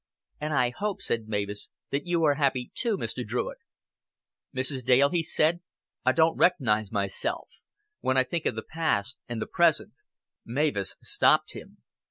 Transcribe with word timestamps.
"And 0.39 0.51
I 0.51 0.71
hope," 0.71 0.99
said 1.03 1.27
Mavis, 1.27 1.69
"that 1.91 2.07
you 2.07 2.23
are 2.23 2.33
happy 2.33 2.71
too, 2.73 2.97
Mr. 2.97 3.23
Druitt." 3.23 3.59
"Mrs. 4.51 4.83
Dale," 4.83 5.09
he 5.09 5.21
said, 5.21 5.59
"I 6.03 6.11
don't 6.11 6.39
reco'nize 6.39 6.91
myself. 6.91 7.49
When 7.99 8.17
I 8.17 8.23
think 8.23 8.47
of 8.47 8.55
the 8.55 8.63
past 8.63 9.19
and 9.29 9.39
the 9.39 9.45
present" 9.45 9.93
Mavis 10.57 10.95
stopped 11.03 11.53
him. 11.53 11.83